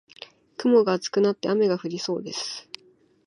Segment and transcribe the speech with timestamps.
[0.57, 2.67] 雲が厚くなって雨が降りそうです。